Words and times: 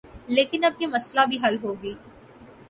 لیکن 0.27 0.63
اب 0.63 0.81
یہ 0.81 0.87
مسئلہ 0.87 1.25
بھی 1.29 1.37
حل 1.43 1.57
ہوگی 1.63 1.93